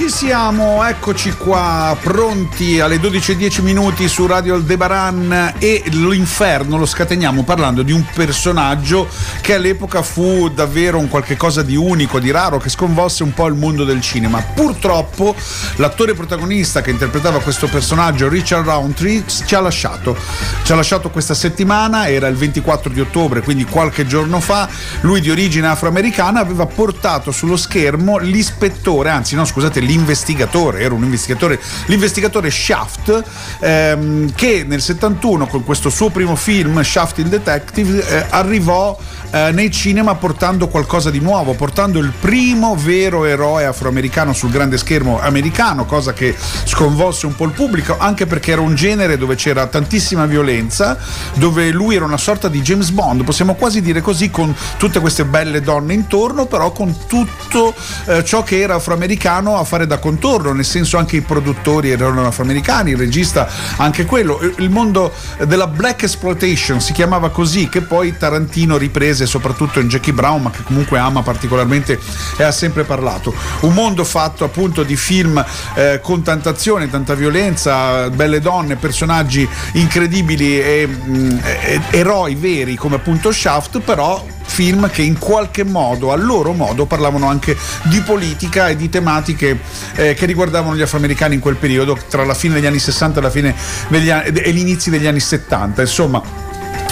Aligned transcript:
Ci 0.00 0.08
siamo, 0.08 0.82
eccoci 0.82 1.32
qua, 1.32 1.94
pronti 2.00 2.80
alle 2.80 2.96
12.10 2.96 3.60
minuti 3.60 4.08
su 4.08 4.26
Radio 4.26 4.54
Aldebaran 4.54 5.56
e 5.58 5.82
l'inferno 5.88 6.78
lo 6.78 6.86
scateniamo 6.86 7.44
parlando 7.44 7.82
di 7.82 7.92
un 7.92 8.02
personaggio 8.14 9.06
che 9.42 9.56
all'epoca 9.56 10.00
fu 10.00 10.48
davvero 10.48 10.98
un 10.98 11.08
qualche 11.08 11.36
cosa 11.36 11.60
di 11.60 11.76
unico, 11.76 12.18
di 12.18 12.30
raro, 12.30 12.56
che 12.56 12.70
sconvolse 12.70 13.24
un 13.24 13.34
po' 13.34 13.46
il 13.46 13.54
mondo 13.54 13.84
del 13.84 14.00
cinema. 14.00 14.40
Purtroppo 14.40 15.34
l'attore 15.76 16.14
protagonista 16.14 16.80
che 16.80 16.90
interpretava 16.90 17.40
questo 17.40 17.68
personaggio, 17.68 18.26
Richard 18.26 18.64
Roundtree, 18.64 19.24
ci 19.26 19.54
ha 19.54 19.60
lasciato. 19.60 20.16
Ci 20.62 20.72
ha 20.72 20.76
lasciato 20.76 21.10
questa 21.10 21.34
settimana, 21.34 22.08
era 22.08 22.26
il 22.26 22.36
24 22.36 22.90
di 22.90 23.00
ottobre, 23.00 23.42
quindi 23.42 23.64
qualche 23.64 24.06
giorno 24.06 24.40
fa. 24.40 24.66
Lui 25.02 25.20
di 25.20 25.30
origine 25.30 25.68
afroamericana 25.68 26.40
aveva 26.40 26.64
portato 26.64 27.32
sullo 27.32 27.58
schermo 27.58 28.16
l'ispettore, 28.16 29.10
anzi 29.10 29.34
no 29.34 29.44
scusate, 29.44 29.88
l'investigatore, 30.00 30.80
era 30.80 30.94
un 30.94 31.04
investigatore, 31.04 31.60
l'investigatore 31.86 32.50
Shaft, 32.50 33.22
ehm, 33.60 34.34
che 34.34 34.64
nel 34.66 34.80
71 34.80 35.46
con 35.46 35.64
questo 35.64 35.90
suo 35.90 36.08
primo 36.10 36.34
film, 36.36 36.82
Shaft 36.82 37.18
il 37.18 37.28
Detective, 37.28 38.06
eh, 38.06 38.26
arrivò 38.30 38.98
eh, 39.30 39.52
nei 39.52 39.70
cinema 39.70 40.14
portando 40.14 40.68
qualcosa 40.68 41.10
di 41.10 41.20
nuovo, 41.20 41.54
portando 41.54 41.98
il 41.98 42.12
primo 42.18 42.74
vero 42.76 43.24
eroe 43.24 43.64
afroamericano 43.64 44.32
sul 44.32 44.50
grande 44.50 44.78
schermo 44.78 45.20
americano, 45.20 45.84
cosa 45.84 46.12
che 46.12 46.34
sconvolse 46.64 47.26
un 47.26 47.36
po' 47.36 47.44
il 47.44 47.52
pubblico, 47.52 47.96
anche 47.98 48.26
perché 48.26 48.52
era 48.52 48.60
un 48.60 48.74
genere 48.74 49.18
dove 49.18 49.34
c'era 49.34 49.66
tantissima 49.66 50.26
violenza, 50.26 50.98
dove 51.34 51.70
lui 51.70 51.94
era 51.94 52.04
una 52.04 52.16
sorta 52.16 52.48
di 52.48 52.60
James 52.60 52.90
Bond, 52.90 53.22
possiamo 53.22 53.54
quasi 53.54 53.80
dire 53.82 54.00
così, 54.00 54.30
con 54.30 54.54
tutte 54.78 55.00
queste 55.00 55.24
belle 55.24 55.60
donne 55.60 55.94
intorno, 55.94 56.46
però 56.46 56.72
con 56.72 57.06
tutto 57.06 57.74
eh, 58.06 58.24
ciò 58.24 58.42
che 58.42 58.60
era 58.60 58.76
afroamericano 58.76 59.58
a 59.58 59.64
fare 59.64 59.79
da 59.86 59.98
contorno, 59.98 60.52
nel 60.52 60.64
senso 60.64 60.96
anche 60.96 61.16
i 61.16 61.20
produttori 61.20 61.90
erano 61.90 62.26
afroamericani, 62.26 62.90
il 62.92 62.96
regista 62.96 63.48
anche 63.76 64.04
quello, 64.04 64.40
il 64.56 64.70
mondo 64.70 65.12
della 65.46 65.66
black 65.66 66.02
exploitation 66.02 66.80
si 66.80 66.92
chiamava 66.92 67.30
così, 67.30 67.68
che 67.68 67.82
poi 67.82 68.16
Tarantino 68.16 68.76
riprese 68.76 69.26
soprattutto 69.26 69.80
in 69.80 69.88
Jackie 69.88 70.12
Brown, 70.12 70.42
ma 70.42 70.50
che 70.50 70.62
comunque 70.62 70.98
ama 70.98 71.22
particolarmente 71.22 71.98
e 72.36 72.42
ha 72.42 72.52
sempre 72.52 72.84
parlato. 72.84 73.34
Un 73.60 73.74
mondo 73.74 74.04
fatto 74.04 74.44
appunto 74.44 74.82
di 74.82 74.96
film 74.96 75.44
eh, 75.74 76.00
con 76.02 76.22
tanta 76.22 76.50
azione, 76.50 76.90
tanta 76.90 77.14
violenza, 77.14 78.08
belle 78.10 78.40
donne, 78.40 78.76
personaggi 78.76 79.48
incredibili 79.72 80.60
e, 80.60 80.86
mh, 80.86 81.40
e 81.42 81.80
eroi 81.90 82.34
veri 82.34 82.76
come 82.76 82.96
appunto 82.96 83.32
Shaft, 83.32 83.80
però 83.80 84.24
film 84.50 84.90
che 84.90 85.02
in 85.02 85.16
qualche 85.16 85.64
modo, 85.64 86.12
a 86.12 86.16
loro 86.16 86.52
modo, 86.52 86.84
parlavano 86.84 87.28
anche 87.28 87.56
di 87.84 88.00
politica 88.00 88.68
e 88.68 88.76
di 88.76 88.88
tematiche 88.88 89.58
eh, 89.94 90.14
che 90.14 90.26
riguardavano 90.26 90.76
gli 90.76 90.82
afroamericani 90.82 91.36
in 91.36 91.40
quel 91.40 91.56
periodo, 91.56 91.96
tra 92.08 92.24
la 92.24 92.34
fine 92.34 92.54
degli 92.54 92.66
anni 92.66 92.80
60 92.80 93.20
e, 93.32 93.54
degli 93.88 94.10
anni, 94.10 94.38
e 94.40 94.50
l'inizio 94.50 94.90
degli 94.90 95.06
anni 95.06 95.20
70. 95.20 95.80
Insomma, 95.80 96.22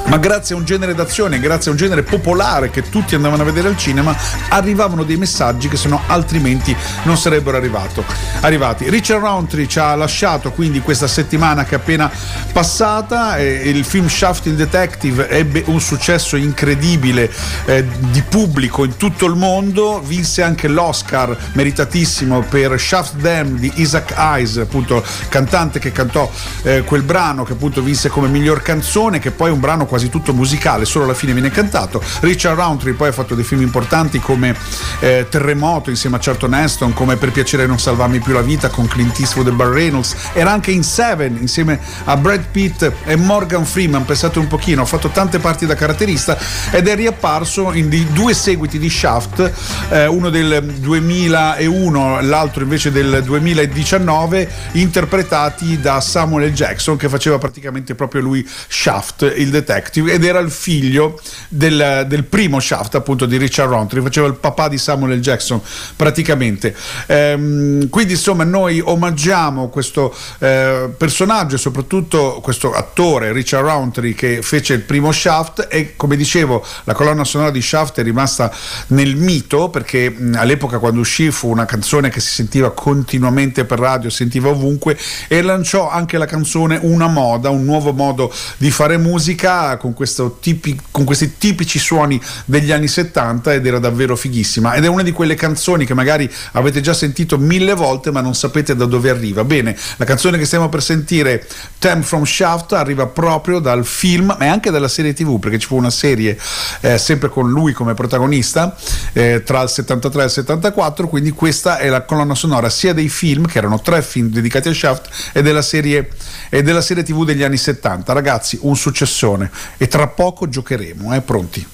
ma 0.08 0.16
grazie 0.16 0.54
a 0.54 0.58
un 0.58 0.64
genere 0.64 0.94
d'azione, 0.94 1.38
grazie 1.38 1.70
a 1.70 1.74
un 1.74 1.78
genere 1.78 2.02
popolare 2.02 2.70
che 2.70 2.88
tutti 2.88 3.14
andavano 3.14 3.42
a 3.42 3.44
vedere 3.44 3.68
al 3.68 3.76
cinema, 3.76 4.16
arrivavano 4.48 5.04
dei 5.04 5.16
messaggi 5.16 5.68
che 5.68 5.76
se 5.76 5.88
no 5.88 6.00
altrimenti 6.06 6.74
non 7.02 7.16
sarebbero 7.16 7.56
arrivato, 7.56 8.04
arrivati. 8.40 8.88
Richard 8.88 9.20
Roundtree 9.20 9.68
ci 9.68 9.78
ha 9.78 9.94
lasciato 9.94 10.50
quindi 10.52 10.80
questa 10.80 11.06
settimana 11.06 11.64
che 11.64 11.74
è 11.74 11.78
appena 11.78 12.10
passata, 12.52 13.36
eh, 13.36 13.68
il 13.68 13.84
film 13.84 14.08
Shaft 14.08 14.46
il 14.46 14.54
Detective 14.54 15.28
ebbe 15.28 15.62
un 15.66 15.80
successo 15.80 16.36
incredibile 16.36 17.30
eh, 17.66 17.84
di 18.10 18.22
pubblico 18.22 18.84
in 18.84 18.96
tutto 18.96 19.26
il 19.26 19.34
mondo, 19.34 20.00
vinse 20.00 20.42
anche 20.42 20.68
l'Oscar 20.68 21.36
meritatissimo 21.52 22.40
per 22.42 22.80
Shaft 22.80 23.20
Them 23.20 23.58
di 23.58 23.70
Isaac 23.76 24.12
Hayes, 24.16 24.56
appunto 24.56 25.04
cantante 25.28 25.78
che 25.78 25.92
cantò 25.92 26.30
eh, 26.62 26.82
quel 26.82 27.02
brano 27.02 27.44
che 27.44 27.52
appunto 27.52 27.82
vinse 27.82 28.08
come 28.08 28.28
miglior 28.28 28.62
canzone, 28.62 29.18
che 29.18 29.30
poi 29.30 29.50
è 29.50 29.52
un 29.52 29.60
brano 29.60 29.84
quasi 29.84 29.97
quasi 29.98 30.10
tutto 30.10 30.32
musicale, 30.32 30.84
solo 30.84 31.04
alla 31.04 31.14
fine 31.14 31.32
viene 31.32 31.50
cantato. 31.50 32.00
Richard 32.20 32.56
Roundtree 32.56 32.94
poi 32.94 33.08
ha 33.08 33.12
fatto 33.12 33.34
dei 33.34 33.42
film 33.42 33.62
importanti 33.62 34.20
come 34.20 34.54
eh, 35.00 35.26
Terremoto 35.28 35.90
insieme 35.90 36.16
a 36.16 36.18
Charlton 36.20 36.54
Heston, 36.54 36.92
come 36.92 37.16
Per 37.16 37.32
piacere 37.32 37.66
non 37.66 37.80
salvarmi 37.80 38.20
più 38.20 38.32
la 38.32 38.42
vita 38.42 38.68
con 38.68 38.86
Clint 38.86 39.18
Eastwood 39.18 39.48
e 39.48 39.50
Bar 39.50 39.68
Reynolds. 39.68 40.14
Era 40.34 40.52
anche 40.52 40.70
in 40.70 40.84
Seven 40.84 41.36
insieme 41.40 41.80
a 42.04 42.16
Brad 42.16 42.44
Pitt 42.52 42.92
e 43.04 43.16
Morgan 43.16 43.64
Freeman, 43.64 44.04
pensate 44.04 44.38
un 44.38 44.46
pochino, 44.46 44.82
ha 44.82 44.84
fatto 44.84 45.08
tante 45.08 45.40
parti 45.40 45.66
da 45.66 45.74
caratterista 45.74 46.38
ed 46.70 46.86
è 46.86 46.94
riapparso 46.94 47.72
in 47.72 47.88
due 48.12 48.34
seguiti 48.34 48.78
di 48.78 48.88
Shaft, 48.88 49.52
eh, 49.90 50.06
uno 50.06 50.30
del 50.30 50.62
2001, 50.76 52.20
l'altro 52.20 52.62
invece 52.62 52.92
del 52.92 53.22
2019, 53.24 54.48
interpretati 54.72 55.80
da 55.80 56.00
Samuel. 56.00 56.52
Jackson 56.52 56.96
che 56.96 57.08
faceva 57.08 57.38
praticamente 57.38 57.94
proprio 57.94 58.20
lui 58.20 58.48
Shaft, 58.68 59.32
il 59.36 59.50
detective 59.50 59.87
Detective 59.88 60.12
ed 60.12 60.24
era 60.24 60.38
il 60.38 60.50
figlio 60.50 61.18
del, 61.48 62.04
del 62.06 62.24
primo 62.24 62.60
Shaft 62.60 62.94
appunto 62.94 63.26
di 63.26 63.36
Richard 63.36 63.70
Roundtree, 63.70 64.02
faceva 64.02 64.26
il 64.26 64.34
papà 64.34 64.68
di 64.68 64.78
Samuel 64.78 65.18
L. 65.18 65.20
Jackson 65.20 65.60
praticamente. 65.96 66.74
Ehm, 67.06 67.88
quindi 67.88 68.12
insomma 68.12 68.44
noi 68.44 68.80
omaggiamo 68.80 69.68
questo 69.68 70.14
eh, 70.38 70.90
personaggio 70.96 71.56
e 71.56 71.58
soprattutto 71.58 72.40
questo 72.42 72.72
attore 72.72 73.32
Richard 73.32 73.64
Roundtree 73.64 74.14
che 74.14 74.42
fece 74.42 74.74
il 74.74 74.80
primo 74.80 75.10
Shaft 75.10 75.68
e 75.70 75.96
come 75.96 76.16
dicevo 76.16 76.64
la 76.84 76.92
colonna 76.92 77.24
sonora 77.24 77.50
di 77.50 77.62
Shaft 77.62 77.98
è 77.98 78.02
rimasta 78.02 78.52
nel 78.88 79.16
mito 79.16 79.70
perché 79.70 80.10
mh, 80.10 80.36
all'epoca 80.36 80.78
quando 80.78 81.00
uscì 81.00 81.30
fu 81.30 81.48
una 81.48 81.64
canzone 81.64 82.10
che 82.10 82.20
si 82.20 82.30
sentiva 82.30 82.72
continuamente 82.72 83.64
per 83.64 83.78
radio, 83.78 84.10
sentiva 84.10 84.48
ovunque 84.48 84.98
e 85.28 85.42
lanciò 85.42 85.88
anche 85.88 86.18
la 86.18 86.26
canzone 86.26 86.78
una 86.82 87.08
moda, 87.08 87.50
un 87.50 87.64
nuovo 87.64 87.92
modo 87.92 88.32
di 88.58 88.70
fare 88.70 88.96
musica 88.98 89.77
con, 89.78 89.94
tipi, 90.40 90.78
con, 90.90 91.04
questi 91.04 91.38
tipici 91.38 91.78
suoni 91.78 92.20
degli 92.44 92.70
anni 92.70 92.88
70 92.88 93.54
ed 93.54 93.66
era 93.66 93.78
davvero 93.78 94.16
fighissima 94.16 94.74
ed 94.74 94.84
è 94.84 94.88
una 94.88 95.02
di 95.02 95.12
quelle 95.12 95.34
canzoni 95.34 95.86
che 95.86 95.94
magari 95.94 96.30
avete 96.52 96.80
già 96.80 96.92
sentito 96.92 97.38
mille 97.38 97.74
volte 97.74 98.10
ma 98.10 98.20
non 98.20 98.34
sapete 98.34 98.76
da 98.76 98.84
dove 98.84 99.10
arriva. 99.10 99.44
Bene, 99.44 99.76
la 99.96 100.04
canzone 100.04 100.38
che 100.38 100.44
stiamo 100.44 100.68
per 100.68 100.82
sentire, 100.82 101.46
Time 101.78 102.02
from 102.02 102.24
Shaft, 102.24 102.72
arriva 102.72 103.06
proprio 103.06 103.58
dal 103.58 103.86
film 103.86 104.36
e 104.38 104.46
anche 104.46 104.70
dalla 104.70 104.88
serie 104.88 105.14
tv 105.14 105.38
perché 105.38 105.58
ci 105.58 105.66
fu 105.66 105.76
una 105.76 105.90
serie 105.90 106.38
eh, 106.80 106.98
sempre 106.98 107.28
con 107.28 107.48
lui 107.50 107.72
come 107.72 107.94
protagonista 107.94 108.76
eh, 109.12 109.42
tra 109.44 109.62
il 109.62 109.68
73 109.68 110.22
e 110.22 110.24
il 110.24 110.30
74, 110.30 111.08
quindi 111.08 111.30
questa 111.30 111.78
è 111.78 111.88
la 111.88 112.02
colonna 112.02 112.34
sonora 112.34 112.68
sia 112.68 112.92
dei 112.92 113.08
film, 113.08 113.46
che 113.46 113.58
erano 113.58 113.80
tre 113.80 114.02
film 114.02 114.28
dedicati 114.28 114.68
a 114.68 114.74
Shaft, 114.74 115.08
e 115.32 115.42
della 115.42 115.62
serie, 115.62 116.10
e 116.48 116.62
della 116.62 116.80
serie 116.80 117.02
tv 117.02 117.24
degli 117.24 117.42
anni 117.42 117.56
70. 117.56 118.12
Ragazzi, 118.12 118.58
un 118.62 118.76
successone 118.76 119.50
e 119.76 119.88
tra 119.88 120.06
poco 120.08 120.48
giocheremo, 120.48 121.14
eh? 121.14 121.20
pronti? 121.20 121.66